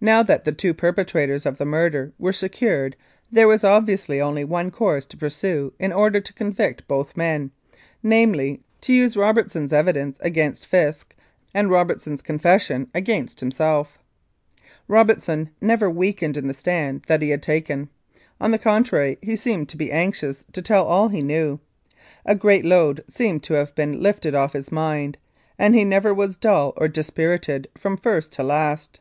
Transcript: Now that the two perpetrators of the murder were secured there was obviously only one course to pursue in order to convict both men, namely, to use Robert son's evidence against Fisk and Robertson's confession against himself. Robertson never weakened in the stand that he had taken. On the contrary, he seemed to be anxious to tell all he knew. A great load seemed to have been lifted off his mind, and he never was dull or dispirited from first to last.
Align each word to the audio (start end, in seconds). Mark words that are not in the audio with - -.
Now 0.00 0.22
that 0.22 0.46
the 0.46 0.52
two 0.52 0.72
perpetrators 0.72 1.44
of 1.44 1.58
the 1.58 1.66
murder 1.66 2.14
were 2.18 2.32
secured 2.32 2.96
there 3.30 3.46
was 3.46 3.64
obviously 3.64 4.18
only 4.18 4.44
one 4.44 4.70
course 4.70 5.04
to 5.04 5.16
pursue 5.18 5.74
in 5.78 5.92
order 5.92 6.22
to 6.22 6.32
convict 6.32 6.88
both 6.88 7.18
men, 7.18 7.50
namely, 8.02 8.62
to 8.80 8.94
use 8.94 9.14
Robert 9.14 9.50
son's 9.50 9.70
evidence 9.70 10.16
against 10.20 10.64
Fisk 10.66 11.14
and 11.52 11.68
Robertson's 11.68 12.22
confession 12.22 12.88
against 12.94 13.40
himself. 13.40 13.98
Robertson 14.88 15.50
never 15.60 15.90
weakened 15.90 16.38
in 16.38 16.48
the 16.48 16.54
stand 16.54 17.02
that 17.06 17.20
he 17.20 17.28
had 17.28 17.42
taken. 17.42 17.90
On 18.40 18.52
the 18.52 18.58
contrary, 18.58 19.18
he 19.20 19.36
seemed 19.36 19.68
to 19.68 19.76
be 19.76 19.92
anxious 19.92 20.44
to 20.54 20.62
tell 20.62 20.86
all 20.86 21.08
he 21.08 21.20
knew. 21.22 21.60
A 22.24 22.34
great 22.34 22.64
load 22.64 23.04
seemed 23.06 23.42
to 23.42 23.52
have 23.52 23.74
been 23.74 24.00
lifted 24.02 24.34
off 24.34 24.54
his 24.54 24.72
mind, 24.72 25.18
and 25.58 25.74
he 25.74 25.84
never 25.84 26.14
was 26.14 26.38
dull 26.38 26.72
or 26.78 26.88
dispirited 26.88 27.68
from 27.76 27.98
first 27.98 28.32
to 28.32 28.42
last. 28.42 29.00